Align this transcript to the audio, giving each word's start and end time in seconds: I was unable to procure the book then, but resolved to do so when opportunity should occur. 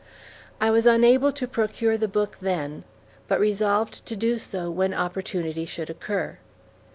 I 0.59 0.71
was 0.71 0.87
unable 0.87 1.31
to 1.33 1.47
procure 1.47 1.95
the 1.95 2.07
book 2.07 2.35
then, 2.41 2.85
but 3.27 3.39
resolved 3.39 4.03
to 4.07 4.15
do 4.15 4.39
so 4.39 4.71
when 4.71 4.95
opportunity 4.95 5.67
should 5.67 5.91
occur. 5.91 6.39